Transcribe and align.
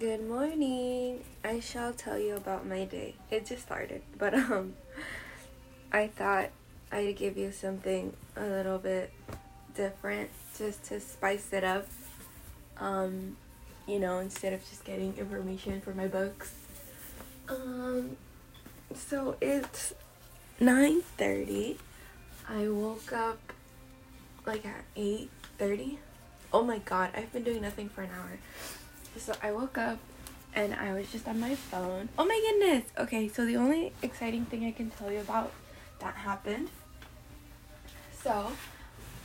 Good 0.00 0.28
morning. 0.28 1.22
I 1.44 1.60
shall 1.60 1.92
tell 1.92 2.18
you 2.18 2.34
about 2.34 2.66
my 2.66 2.84
day. 2.84 3.14
It 3.30 3.46
just 3.46 3.62
started, 3.62 4.02
but 4.18 4.34
um 4.34 4.74
I 5.92 6.08
thought 6.08 6.50
I'd 6.90 7.16
give 7.16 7.36
you 7.36 7.52
something 7.52 8.12
a 8.36 8.44
little 8.44 8.78
bit 8.78 9.12
different 9.76 10.30
just 10.58 10.82
to 10.86 10.98
spice 10.98 11.52
it 11.52 11.62
up. 11.62 11.86
Um 12.78 13.36
you 13.86 14.00
know, 14.00 14.18
instead 14.18 14.52
of 14.52 14.68
just 14.68 14.84
getting 14.84 15.16
information 15.16 15.80
for 15.80 15.94
my 15.94 16.08
books. 16.08 16.52
Um 17.48 18.16
so 18.96 19.36
it's 19.40 19.94
9:30. 20.60 21.78
I 22.48 22.66
woke 22.66 23.12
up 23.12 23.38
like 24.44 24.66
at 24.66 24.82
8:30. 24.96 25.98
Oh 26.52 26.64
my 26.64 26.78
god, 26.78 27.10
I've 27.14 27.32
been 27.32 27.44
doing 27.44 27.62
nothing 27.62 27.88
for 27.88 28.02
an 28.02 28.10
hour. 28.10 28.40
So 29.16 29.32
I 29.42 29.52
woke 29.52 29.78
up 29.78 29.98
and 30.54 30.74
I 30.74 30.92
was 30.92 31.10
just 31.10 31.26
on 31.28 31.40
my 31.40 31.54
phone. 31.54 32.08
Oh 32.18 32.24
my 32.24 32.58
goodness. 32.58 32.84
Okay, 32.98 33.28
so 33.28 33.46
the 33.46 33.56
only 33.56 33.92
exciting 34.02 34.44
thing 34.44 34.64
I 34.64 34.72
can 34.72 34.90
tell 34.90 35.10
you 35.10 35.20
about 35.20 35.52
that 36.00 36.14
happened. 36.14 36.68
So, 38.22 38.50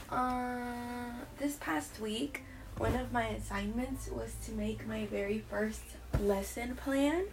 uh, 0.09 1.11
this 1.37 1.55
past 1.57 1.99
week, 1.99 2.43
one 2.77 2.95
of 2.95 3.11
my 3.11 3.27
assignments 3.27 4.07
was 4.09 4.33
to 4.45 4.51
make 4.51 4.87
my 4.87 5.05
very 5.05 5.39
first 5.49 5.83
lesson 6.19 6.75
plan. 6.75 7.25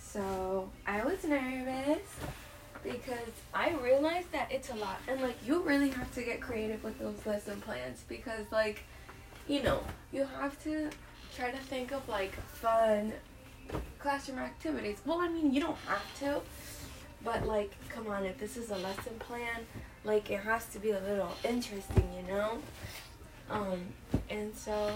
So, 0.00 0.70
I 0.86 1.04
was 1.04 1.24
nervous 1.24 2.02
because 2.82 3.32
I 3.52 3.70
realized 3.74 4.32
that 4.32 4.50
it's 4.50 4.70
a 4.70 4.74
lot. 4.74 4.98
And, 5.06 5.20
like, 5.20 5.36
you 5.46 5.62
really 5.62 5.90
have 5.90 6.12
to 6.14 6.22
get 6.22 6.40
creative 6.40 6.82
with 6.82 6.98
those 6.98 7.26
lesson 7.26 7.60
plans 7.60 8.04
because, 8.08 8.46
like, 8.50 8.84
you 9.46 9.62
know, 9.62 9.82
you 10.12 10.26
have 10.40 10.62
to 10.64 10.90
try 11.38 11.50
to 11.52 11.58
think 11.58 11.92
of 11.92 12.06
like 12.08 12.32
fun 12.32 13.12
classroom 14.00 14.38
activities. 14.40 14.98
Well, 15.06 15.20
I 15.20 15.28
mean, 15.28 15.54
you 15.54 15.60
don't 15.60 15.78
have 15.86 16.18
to, 16.20 16.40
but 17.24 17.46
like, 17.46 17.72
come 17.88 18.08
on, 18.08 18.24
if 18.24 18.38
this 18.38 18.56
is 18.56 18.70
a 18.70 18.76
lesson 18.76 19.14
plan, 19.20 19.60
like 20.04 20.30
it 20.30 20.40
has 20.40 20.66
to 20.70 20.80
be 20.80 20.90
a 20.90 21.00
little 21.00 21.30
interesting, 21.44 22.08
you 22.16 22.34
know? 22.34 22.58
Um, 23.50 23.80
and 24.28 24.54
so 24.54 24.90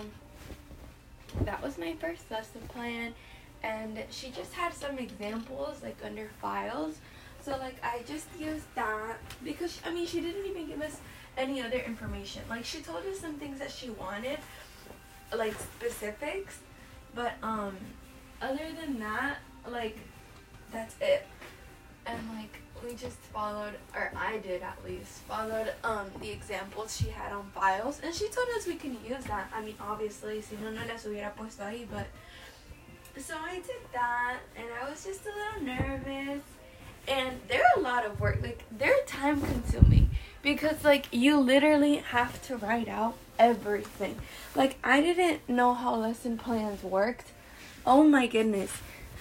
that 1.45 1.63
was 1.63 1.79
my 1.79 1.95
first 2.01 2.29
lesson 2.29 2.63
plan, 2.69 3.15
and 3.63 4.03
she 4.11 4.31
just 4.31 4.53
had 4.53 4.75
some 4.75 4.99
examples 4.99 5.81
like 5.81 5.97
under 6.05 6.29
files. 6.41 6.97
So 7.43 7.53
like 7.53 7.77
I 7.85 8.03
just 8.07 8.27
used 8.39 8.67
that 8.75 9.17
because 9.45 9.81
I 9.87 9.93
mean 9.93 10.07
she 10.07 10.21
didn't 10.21 10.47
even 10.47 10.67
give 10.67 10.83
us 10.83 10.99
any 11.37 11.63
other 11.63 11.79
information. 11.79 12.43
Like 12.51 12.65
she 12.65 12.81
told 12.81 13.05
us 13.07 13.21
some 13.21 13.35
things 13.35 13.59
that 13.61 13.71
she 13.71 13.91
wanted, 13.91 14.39
like 15.37 15.55
specifics, 15.59 16.59
but 17.15 17.33
um, 17.43 17.77
other 18.41 18.69
than 18.81 18.99
that, 19.01 19.39
like 19.69 19.99
that's 20.73 20.95
it. 21.01 21.27
And 22.07 22.19
like 22.37 22.59
we 22.85 22.95
just 22.95 23.19
followed, 23.33 23.75
or 23.95 24.13
I 24.17 24.39
did 24.39 24.63
at 24.63 24.79
least, 24.85 25.23
followed 25.29 25.73
um 25.85 26.07
the 26.21 26.31
examples 26.31 26.97
she 26.97 27.11
had 27.11 27.33
on 27.33 27.51
files, 27.55 28.01
and 28.03 28.15
she 28.15 28.29
told 28.29 28.49
us 28.57 28.67
we 28.67 28.75
can 28.77 28.97
use 29.05 29.25
that. 29.25 29.51
I 29.55 29.63
mean, 29.63 29.77
obviously, 29.81 30.41
si 30.41 30.57
no 30.63 30.71
no 30.71 30.81
las 30.89 31.05
hubiera 31.05 31.33
puesto 31.35 31.63
ahí, 31.65 31.87
but 31.91 32.07
so 33.21 33.35
I 33.39 33.57
did 33.57 33.83
that, 33.93 34.39
and 34.57 34.67
I 34.83 34.91
was 34.91 35.05
just 35.05 35.23
a 35.27 35.31
little 35.31 35.77
nervous. 35.77 36.43
And 37.09 37.41
they're 37.49 37.73
a 37.77 37.81
lot 37.81 38.07
of 38.07 38.21
work. 38.21 38.39
Like 38.43 38.63
they're 38.79 39.03
time 39.07 39.41
consuming 39.41 40.11
because 40.43 40.85
like 40.85 41.07
you 41.13 41.39
literally 41.39 41.97
have 41.97 42.43
to 42.49 42.57
write 42.57 42.89
out 42.89 43.15
everything. 43.39 44.17
Like 44.55 44.77
I 44.85 45.01
didn't 45.01 45.49
know 45.49 45.75
how 45.75 45.97
lesson 45.97 46.39
plans 46.39 46.83
worked. 46.83 47.29
Oh 47.87 48.05
my 48.05 48.27
goodness. 48.27 48.73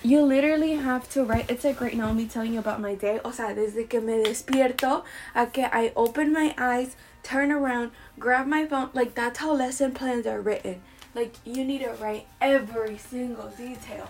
You 0.04 0.24
literally 0.24 0.74
have 0.74 1.08
to 1.12 1.24
write. 1.24 1.50
It's 1.50 1.64
like 1.64 1.80
right 1.80 1.96
now 1.96 2.12
me 2.12 2.28
telling 2.28 2.54
you 2.54 2.60
about 2.60 2.82
my 2.82 2.96
day. 2.96 3.20
O 3.24 3.32
sea, 3.32 3.54
desde 3.54 3.88
que 3.88 4.02
me 4.02 4.24
despierto 4.24 5.04
a 5.36 5.46
que 5.46 5.66
I 5.72 5.92
open 5.96 6.34
my 6.34 6.56
eyes, 6.58 6.96
turn 7.22 7.52
around, 7.52 7.92
grab 8.18 8.48
my 8.48 8.66
phone. 8.66 8.90
Like 8.94 9.14
that's 9.14 9.40
how 9.40 9.54
lesson 9.54 9.94
plans 9.94 10.26
are 10.26 10.42
written. 10.42 10.82
Like 11.14 11.36
you 11.46 11.64
need 11.64 11.84
to 11.84 11.92
write 12.02 12.26
every 12.40 12.98
single 12.98 13.50
detail. 13.50 14.10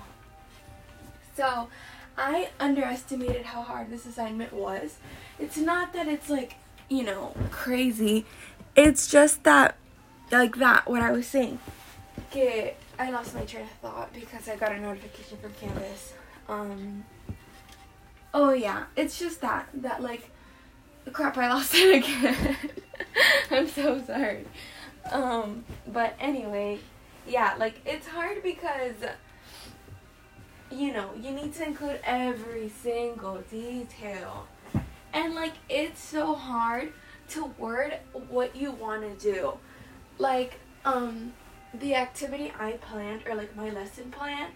So, 1.36 1.70
I 2.18 2.50
underestimated 2.60 3.46
how 3.46 3.62
hard 3.62 3.90
this 3.90 4.06
assignment 4.06 4.54
was. 4.54 4.98
It's 5.40 5.58
not 5.58 5.94
that 5.94 6.08
it's 6.08 6.30
like, 6.30 6.56
you 6.92 7.04
know, 7.04 7.34
crazy. 7.52 8.26
It's 8.76 9.10
just 9.10 9.44
that 9.46 9.78
like 10.30 10.58
that 10.58 10.90
what 10.90 11.02
I 11.02 11.12
was 11.12 11.26
saying. 11.26 11.58
Okay, 12.30 12.76
I 13.00 13.10
lost 13.12 13.34
my 13.34 13.46
train 13.46 13.64
of 13.64 13.72
thought 13.82 14.14
because 14.14 14.48
I 14.50 14.58
got 14.58 14.74
a 14.74 14.80
notification 14.80 15.38
from 15.38 15.54
Canvas. 15.54 16.14
Um. 16.50 17.06
Oh 18.34 18.52
yeah, 18.52 18.84
it's 18.98 19.18
just 19.18 19.40
that 19.42 19.70
that 19.74 20.04
like, 20.04 20.30
crap, 21.14 21.38
I 21.38 21.48
lost 21.48 21.74
it 21.74 21.96
again. 22.04 22.58
I'm 23.50 23.68
so 23.68 24.02
sorry. 24.06 24.46
Um, 25.12 25.64
but 25.88 26.16
anyway, 26.20 26.80
yeah, 27.26 27.56
like 27.58 27.80
it's 27.86 28.08
hard 28.08 28.44
because 28.44 28.96
you 30.70 30.92
know 30.92 31.12
you 31.18 31.32
need 31.32 31.54
to 31.54 31.66
include 31.66 32.02
every 32.04 32.70
single 32.70 33.42
detail, 33.50 34.48
and 35.14 35.36
like 35.36 35.54
it's 35.70 36.02
so 36.02 36.36
hard 36.36 36.94
to 37.30 37.46
word 37.58 37.98
what 38.30 38.56
you 38.56 38.72
want 38.72 39.02
to 39.02 39.32
do 39.34 39.54
like 40.18 40.60
um 40.86 41.34
the 41.74 41.96
activity 41.96 42.52
I 42.60 42.74
planned 42.74 43.24
or 43.28 43.36
like 43.36 43.56
my 43.56 43.70
lesson 43.70 44.12
plan 44.12 44.50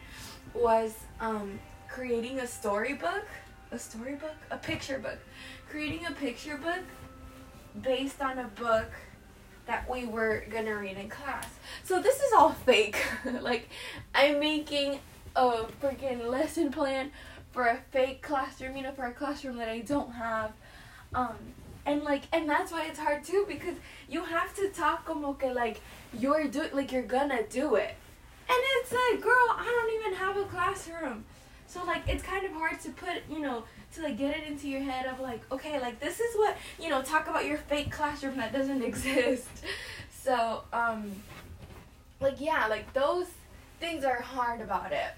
was 0.54 0.94
um 1.20 1.60
creating 1.88 2.40
a 2.40 2.48
storybook, 2.48 3.26
a 3.72 3.80
storybook, 3.80 4.36
a 4.52 4.58
picture 4.58 5.00
book. 5.00 5.20
Creating 5.70 6.06
a 6.06 6.12
picture 6.12 6.58
book 6.58 6.84
based 7.82 8.22
on 8.22 8.40
a 8.40 8.48
book 8.48 8.92
that 9.66 9.90
we 9.90 10.06
were 10.06 10.44
gonna 10.50 10.76
read 10.76 10.98
in 10.98 11.10
class. 11.10 11.48
So 11.84 12.02
this 12.02 12.18
is 12.18 12.34
all 12.38 12.52
fake. 12.52 13.02
like 13.42 13.70
I'm 14.14 14.40
making 14.40 15.00
a 15.36 15.66
freaking 15.82 16.28
lesson 16.28 16.72
plan 16.72 17.12
for 17.56 17.68
a 17.68 17.78
fake 17.92 18.22
classroom, 18.22 18.76
you 18.76 18.84
know, 18.84 18.92
for 18.92 19.06
a 19.06 19.14
classroom 19.14 19.56
that 19.58 19.70
I 19.70 19.80
don't 19.80 20.12
have. 20.12 20.52
Um 21.16 21.38
and 21.86 22.04
like 22.04 22.24
and 22.34 22.50
that's 22.50 22.72
why 22.72 22.86
it's 22.86 23.00
hard 23.00 23.24
too 23.24 23.46
because 23.48 23.76
you 24.10 24.24
have 24.26 24.54
to 24.56 24.70
talk 24.70 25.06
como 25.06 25.34
que 25.34 25.52
like 25.54 25.80
you're 26.20 26.48
do 26.48 26.68
like 26.74 26.92
you're 26.92 27.10
gonna 27.18 27.44
do 27.44 27.76
it. 27.76 27.96
And 28.48 28.60
it's 28.78 28.92
like 28.92 29.22
girl 29.22 29.48
i 29.58 29.66
don't 29.66 29.94
even 30.00 30.14
have 30.20 30.38
a 30.38 30.44
classroom. 30.44 31.24
So 31.68 31.84
like 31.86 32.04
it's 32.08 32.22
kind 32.22 32.46
of 32.46 32.52
hard 32.52 32.80
to 32.82 32.90
put 32.90 33.24
you 33.32 33.40
know 33.40 33.64
to 33.94 34.04
like 34.04 34.18
get 34.18 34.38
it 34.38 34.46
into 34.46 34.68
your 34.68 34.82
head 34.82 35.06
of 35.06 35.22
like 35.22 35.42
okay 35.52 35.80
like 35.80 36.00
this 36.02 36.20
is 36.20 36.36
what 36.36 36.58
you 36.78 36.90
know 36.90 37.02
talk 37.02 37.28
about 37.30 37.46
your 37.46 37.58
fake 37.58 37.90
classroom 37.90 38.36
that 38.36 38.52
doesn't 38.52 38.84
exist. 38.92 39.48
So 40.12 40.64
um 40.74 41.12
like 42.20 42.42
yeah 42.42 42.68
like 42.68 42.92
those 42.94 43.28
things 43.80 44.04
are 44.04 44.22
hard 44.22 44.60
about 44.60 44.92
it 44.92 45.14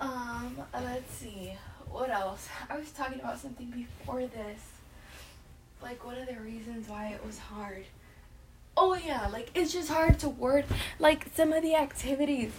um 0.00 0.56
let's 0.72 1.12
see. 1.14 1.52
What 1.90 2.10
else? 2.10 2.48
I 2.70 2.78
was 2.78 2.90
talking 2.90 3.20
about 3.20 3.38
something 3.38 3.70
before 3.70 4.26
this. 4.26 4.60
Like 5.82 6.04
one 6.04 6.16
of 6.18 6.26
the 6.26 6.40
reasons 6.40 6.88
why 6.88 7.08
it 7.08 7.24
was 7.24 7.38
hard? 7.38 7.84
Oh 8.76 8.94
yeah 8.94 9.28
like 9.28 9.50
it's 9.54 9.72
just 9.72 9.88
hard 9.88 10.18
to 10.20 10.28
word 10.28 10.64
like 10.98 11.26
some 11.34 11.52
of 11.52 11.62
the 11.62 11.74
activities. 11.74 12.52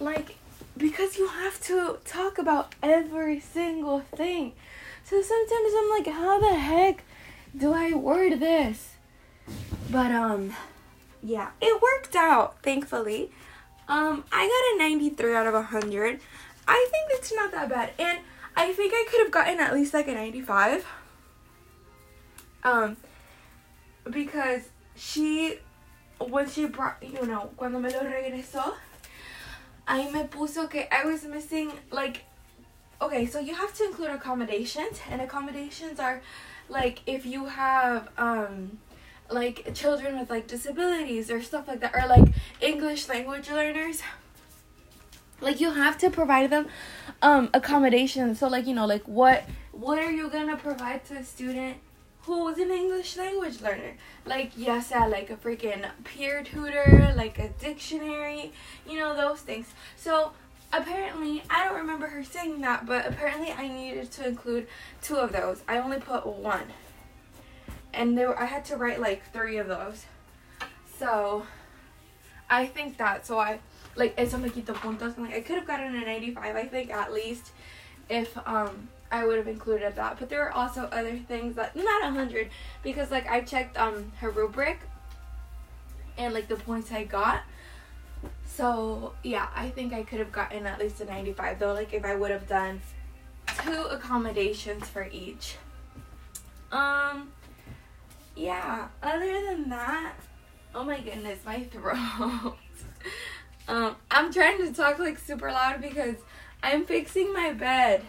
Like 0.00 0.36
because 0.76 1.16
you 1.16 1.28
have 1.28 1.60
to 1.62 1.98
talk 2.04 2.38
about 2.38 2.74
every 2.82 3.40
single 3.40 4.00
thing. 4.00 4.52
So 5.04 5.22
sometimes 5.22 5.72
i'm 5.76 5.90
like 5.90 6.06
how 6.06 6.40
the 6.40 6.54
heck 6.54 7.04
do 7.56 7.72
i 7.72 7.94
word 7.94 8.40
this? 8.40 8.94
But 9.90 10.10
um 10.12 10.54
yeah 11.22 11.50
it 11.60 11.80
worked 11.80 12.16
out 12.16 12.62
thankfully. 12.62 13.30
Um 13.88 14.24
i 14.32 14.46
got 14.78 14.84
a 14.84 14.88
93 14.90 15.34
out 15.34 15.46
of 15.46 15.54
100 15.54 16.20
i 16.66 16.88
think 16.90 17.18
it's 17.18 17.32
not 17.32 17.50
that 17.52 17.68
bad. 17.68 17.90
And 17.98 18.20
i 18.56 18.72
think 18.72 18.92
i 18.94 19.06
could 19.10 19.20
have 19.20 19.30
gotten 19.30 19.60
at 19.60 19.74
least 19.74 19.94
like 19.94 20.08
a 20.08 20.14
95 20.14 20.86
um, 22.64 22.96
because 24.10 24.62
she, 24.96 25.58
when 26.18 26.48
she 26.48 26.66
brought, 26.66 26.96
you 27.02 27.26
know, 27.26 27.50
cuando 27.56 27.78
me 27.78 27.90
lo 27.90 28.00
regresó, 28.00 28.74
ahí 29.86 30.10
me 30.12 30.24
puso 30.24 30.68
que 30.68 30.86
I 30.90 31.04
was 31.04 31.24
missing, 31.24 31.72
like, 31.90 32.24
okay, 33.02 33.26
so 33.26 33.38
you 33.38 33.54
have 33.54 33.74
to 33.74 33.84
include 33.84 34.10
accommodations, 34.10 34.98
and 35.10 35.20
accommodations 35.20 36.00
are, 36.00 36.22
like, 36.68 37.02
if 37.06 37.26
you 37.26 37.44
have, 37.46 38.08
um, 38.16 38.78
like, 39.30 39.74
children 39.74 40.18
with, 40.18 40.30
like, 40.30 40.46
disabilities 40.46 41.30
or 41.30 41.42
stuff 41.42 41.68
like 41.68 41.80
that, 41.80 41.94
or, 41.94 42.08
like, 42.08 42.32
English 42.62 43.08
language 43.08 43.50
learners, 43.50 44.00
like, 45.44 45.60
you 45.60 45.70
have 45.70 45.98
to 45.98 46.10
provide 46.10 46.50
them, 46.50 46.66
um, 47.22 47.50
accommodations, 47.54 48.38
so, 48.40 48.48
like, 48.48 48.66
you 48.66 48.74
know, 48.74 48.86
like, 48.86 49.04
what, 49.04 49.44
what 49.72 49.98
are 49.98 50.10
you 50.10 50.28
gonna 50.28 50.56
provide 50.56 51.04
to 51.06 51.14
a 51.14 51.24
student 51.24 51.76
who's 52.26 52.58
an 52.58 52.70
English 52.70 53.16
language 53.16 53.60
learner. 53.60 53.96
Like, 54.24 54.52
yes, 54.56 54.88
yeah, 54.90 55.06
like 55.06 55.30
a 55.30 55.36
freaking 55.36 55.86
peer 56.04 56.42
tutor, 56.42 57.12
like 57.16 57.38
a 57.38 57.48
dictionary, 57.48 58.52
you 58.88 58.98
know, 58.98 59.14
those 59.14 59.40
things. 59.40 59.66
So, 59.96 60.32
apparently, 60.72 61.42
I 61.50 61.64
don't 61.64 61.76
remember 61.76 62.06
her 62.06 62.24
saying 62.24 62.62
that, 62.62 62.86
but 62.86 63.06
apparently 63.06 63.52
I 63.52 63.68
needed 63.68 64.10
to 64.12 64.26
include 64.26 64.66
two 65.02 65.16
of 65.16 65.32
those. 65.32 65.62
I 65.68 65.78
only 65.78 66.00
put 66.00 66.26
one. 66.26 66.72
And 67.92 68.16
there, 68.16 68.38
I 68.40 68.46
had 68.46 68.64
to 68.66 68.76
write 68.76 69.00
like 69.00 69.30
three 69.32 69.58
of 69.58 69.68
those. 69.68 70.06
So, 70.98 71.46
I 72.48 72.66
think 72.66 72.96
that, 72.96 73.26
so 73.26 73.38
I, 73.38 73.60
like, 73.96 74.14
eso 74.18 74.38
me 74.38 74.50
quito 74.50 74.74
puntos. 74.74 75.16
Like, 75.18 75.34
I 75.34 75.40
could 75.40 75.56
have 75.56 75.66
gotten 75.66 75.94
a 75.94 76.04
95, 76.04 76.56
I 76.56 76.64
think, 76.64 76.90
at 76.90 77.12
least, 77.12 77.50
if, 78.08 78.36
um, 78.46 78.88
I 79.14 79.24
would 79.24 79.38
have 79.38 79.46
included 79.46 79.94
that. 79.94 80.18
But 80.18 80.28
there 80.28 80.40
were 80.40 80.50
also 80.50 80.88
other 80.90 81.16
things 81.16 81.54
that 81.54 81.76
not 81.76 82.02
a 82.02 82.10
hundred 82.10 82.50
because 82.82 83.12
like 83.12 83.30
I 83.30 83.42
checked 83.42 83.78
um 83.78 84.10
her 84.18 84.30
rubric 84.30 84.80
and 86.18 86.34
like 86.34 86.48
the 86.48 86.56
points 86.56 86.90
I 86.90 87.04
got. 87.04 87.42
So 88.44 89.12
yeah, 89.22 89.46
I 89.54 89.70
think 89.70 89.92
I 89.92 90.02
could 90.02 90.18
have 90.18 90.32
gotten 90.32 90.66
at 90.66 90.80
least 90.80 91.00
a 91.00 91.04
95 91.04 91.60
though. 91.60 91.74
Like 91.74 91.94
if 91.94 92.04
I 92.04 92.16
would 92.16 92.32
have 92.32 92.48
done 92.48 92.80
two 93.62 93.84
accommodations 93.84 94.88
for 94.88 95.08
each. 95.12 95.58
Um 96.72 97.30
yeah, 98.34 98.88
other 99.00 99.46
than 99.46 99.68
that, 99.68 100.14
oh 100.74 100.82
my 100.82 100.98
goodness, 100.98 101.38
my 101.46 101.62
throat. 101.72 102.56
Um 103.68 103.96
I'm 104.10 104.32
trying 104.32 104.58
to 104.58 104.72
talk 104.72 104.98
like 104.98 105.18
super 105.18 105.50
loud 105.50 105.80
because 105.80 106.16
I'm 106.62 106.84
fixing 106.84 107.32
my 107.32 107.52
bed. 107.52 108.02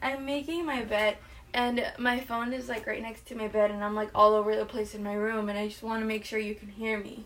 I'm 0.00 0.24
making 0.24 0.66
my 0.66 0.82
bed 0.82 1.16
and 1.54 1.84
my 1.98 2.20
phone 2.20 2.52
is 2.52 2.68
like 2.68 2.86
right 2.86 3.02
next 3.02 3.26
to 3.26 3.34
my 3.34 3.48
bed 3.48 3.70
and 3.70 3.84
I'm 3.84 3.94
like 3.94 4.10
all 4.14 4.34
over 4.34 4.56
the 4.56 4.64
place 4.64 4.94
in 4.94 5.02
my 5.02 5.14
room 5.14 5.48
and 5.48 5.58
I 5.58 5.68
just 5.68 5.82
want 5.82 6.00
to 6.00 6.06
make 6.06 6.24
sure 6.24 6.38
you 6.38 6.54
can 6.54 6.68
hear 6.68 6.98
me. 6.98 7.24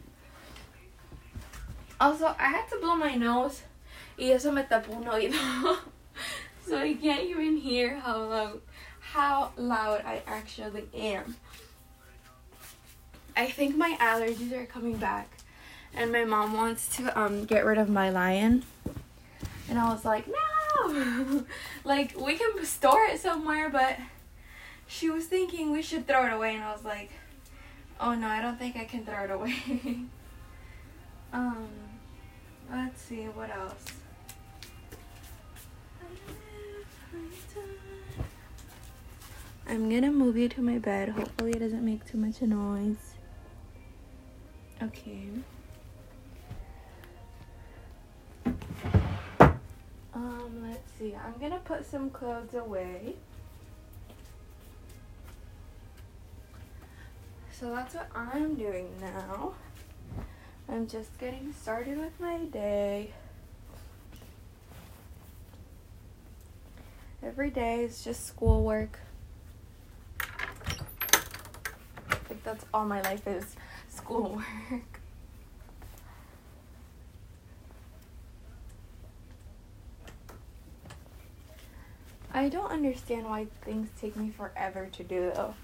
Also, 1.98 2.34
I 2.38 2.48
had 2.48 2.68
to 2.68 2.78
blow 2.78 2.96
my 2.96 3.14
nose 3.14 3.62
y 4.18 4.26
eso 4.26 4.52
me 4.52 4.62
tapó 4.62 4.96
un 4.96 5.04
oído. 5.04 5.78
so 6.66 6.78
I 6.78 6.94
can't 6.94 7.22
even 7.22 7.56
hear 7.56 7.98
how 7.98 8.24
loud 8.24 8.60
how 9.00 9.52
loud 9.56 10.02
I 10.04 10.22
actually 10.26 10.88
am. 10.94 11.36
I 13.36 13.46
think 13.46 13.76
my 13.76 13.96
allergies 14.00 14.52
are 14.52 14.66
coming 14.66 14.96
back 14.96 15.35
and 15.94 16.12
my 16.12 16.24
mom 16.24 16.54
wants 16.54 16.94
to 16.96 17.18
um 17.18 17.44
get 17.44 17.64
rid 17.64 17.78
of 17.78 17.88
my 17.88 18.10
lion. 18.10 18.64
And 19.68 19.78
I 19.78 19.88
was 19.92 20.04
like, 20.04 20.26
"No, 20.28 21.44
like 21.84 22.18
we 22.18 22.36
can 22.36 22.64
store 22.64 23.04
it 23.04 23.20
somewhere, 23.20 23.68
but 23.68 23.96
she 24.86 25.10
was 25.10 25.26
thinking 25.26 25.72
we 25.72 25.82
should 25.82 26.06
throw 26.06 26.26
it 26.26 26.32
away, 26.32 26.54
and 26.54 26.64
I 26.64 26.72
was 26.72 26.84
like, 26.84 27.10
oh 28.00 28.14
no, 28.14 28.26
I 28.26 28.40
don't 28.40 28.58
think 28.58 28.76
I 28.76 28.84
can 28.84 29.04
throw 29.04 29.24
it 29.24 29.30
away. 29.30 29.56
um, 31.32 31.68
let's 32.70 33.02
see 33.02 33.24
what 33.24 33.50
else. 33.50 33.84
I'm 39.68 39.90
gonna 39.90 40.12
move 40.12 40.36
you 40.36 40.48
to 40.50 40.62
my 40.62 40.78
bed. 40.78 41.08
Hopefully, 41.08 41.52
it 41.52 41.58
doesn't 41.58 41.84
make 41.84 42.06
too 42.06 42.18
much 42.18 42.40
noise. 42.40 43.14
Okay. 44.80 45.28
Um, 50.16 50.62
let's 50.66 50.92
see. 50.98 51.14
I'm 51.14 51.38
gonna 51.38 51.60
put 51.62 51.84
some 51.84 52.08
clothes 52.08 52.54
away. 52.54 53.16
So 57.52 57.68
that's 57.70 57.94
what 57.94 58.08
I'm 58.14 58.54
doing 58.54 58.88
now. 58.98 59.52
I'm 60.70 60.86
just 60.86 61.18
getting 61.18 61.52
started 61.52 61.98
with 61.98 62.18
my 62.18 62.38
day. 62.38 63.10
Every 67.22 67.50
day 67.50 67.84
is 67.84 68.02
just 68.02 68.24
schoolwork. 68.24 68.98
I 70.18 72.14
think 72.24 72.42
that's 72.42 72.64
all 72.72 72.86
my 72.86 73.02
life 73.02 73.26
is 73.26 73.54
schoolwork. 73.90 74.95
I 82.36 82.50
don't 82.50 82.70
understand 82.70 83.24
why 83.24 83.46
things 83.62 83.88
take 83.98 84.14
me 84.14 84.30
forever 84.30 84.88
to 84.92 85.02
do 85.02 85.32
though. 85.34 85.54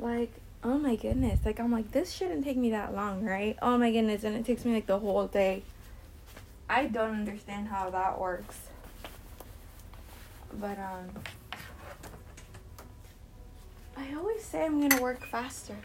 Like, 0.00 0.32
oh 0.64 0.76
my 0.76 0.96
goodness. 0.96 1.38
Like 1.44 1.60
I'm 1.60 1.70
like 1.70 1.92
this 1.92 2.10
shouldn't 2.10 2.42
take 2.42 2.56
me 2.56 2.70
that 2.72 2.92
long, 2.92 3.24
right? 3.24 3.56
Oh 3.62 3.78
my 3.78 3.92
goodness, 3.92 4.24
and 4.24 4.34
it 4.34 4.44
takes 4.44 4.64
me 4.64 4.74
like 4.74 4.86
the 4.86 4.98
whole 4.98 5.28
day. 5.28 5.62
I 6.68 6.86
don't 6.86 7.14
understand 7.14 7.68
how 7.68 7.90
that 7.90 8.20
works. 8.20 8.58
But 10.54 10.76
um 10.80 11.10
I 13.96 14.12
always 14.16 14.42
say 14.42 14.64
I'm 14.64 14.88
to 14.88 15.00
work 15.00 15.24
faster. 15.24 15.76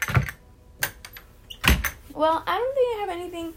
Well, 2.12 2.42
I 2.44 2.58
don't 2.58 2.74
think 2.74 2.96
I 2.96 3.00
have 3.00 3.08
anything 3.08 3.54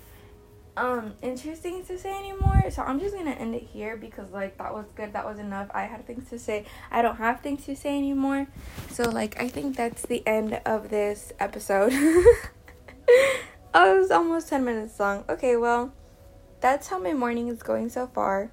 um 0.78 1.14
interesting 1.22 1.84
to 1.86 1.98
say 1.98 2.16
anymore. 2.18 2.64
So 2.70 2.84
i'm 2.84 3.00
just 3.00 3.16
gonna 3.16 3.32
end 3.32 3.56
it 3.56 3.64
here 3.64 3.98
because 3.98 4.32
like 4.32 4.58
that 4.60 4.74
was 4.74 4.86
good. 4.96 5.14
That 5.14 5.26
was 5.26 5.40
enough. 5.40 5.70
I 5.74 5.84
had 5.84 6.06
things 6.06 6.30
to 6.30 6.40
say. 6.40 6.66
I 6.92 7.02
don't 7.02 7.18
have 7.18 7.42
things 7.42 7.66
to 7.66 7.76
say 7.76 7.98
anymore. 7.98 8.48
So 8.92 9.10
like 9.10 9.42
i 9.42 9.50
think 9.50 9.76
that's 9.76 10.04
the 10.04 10.26
end 10.26 10.62
of 10.66 10.90
this 10.90 11.34
episode. 11.40 11.94
Oh 13.74 13.96
it 13.96 14.00
was 14.00 14.12
almost 14.12 14.50
10 14.50 14.66
minutes 14.66 15.00
long. 15.00 15.24
Okay 15.30 15.56
well 15.56 15.94
that's 16.62 16.88
how 16.88 16.98
my 16.98 17.14
morning 17.14 17.48
is 17.48 17.62
going 17.62 17.90
so 17.90 18.08
far. 18.08 18.50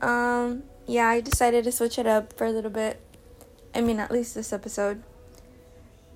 Um 0.00 0.64
yeah 0.86 1.08
i 1.08 1.20
decided 1.20 1.64
to 1.64 1.72
switch 1.72 1.98
it 1.98 2.06
up 2.06 2.32
for 2.32 2.44
a 2.44 2.50
little 2.50 2.70
bit. 2.70 3.00
I 3.74 3.80
mean 3.80 4.00
at 4.00 4.10
least 4.10 4.34
this 4.34 4.52
episode. 4.52 5.02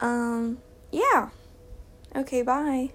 Um 0.00 0.59
yeah. 0.91 1.31
Okay 2.17 2.43
bye 2.43 2.93